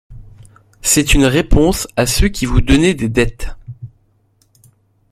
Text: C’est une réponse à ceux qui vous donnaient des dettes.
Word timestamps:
C’est 0.81 1.13
une 1.13 1.25
réponse 1.25 1.87
à 1.95 2.07
ceux 2.07 2.27
qui 2.29 2.47
vous 2.47 2.59
donnaient 2.61 2.95
des 2.95 3.07
dettes. 3.07 3.55